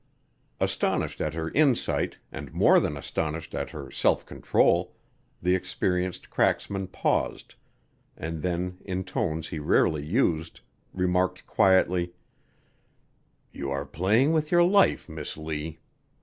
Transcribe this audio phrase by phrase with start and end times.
[0.59, 4.95] Astonished at her insight and more than astonished at her self control,
[5.43, 7.53] the experienced cracksman paused,
[8.17, 10.61] and then in tones he rarely used,
[10.91, 12.13] remarked quietly:
[13.51, 15.77] "You are playing with your life, Miss Lee.